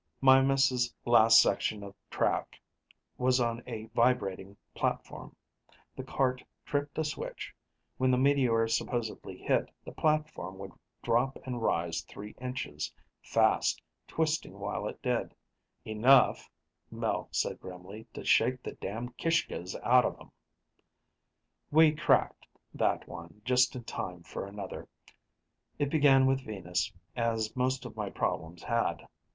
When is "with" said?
26.25-26.43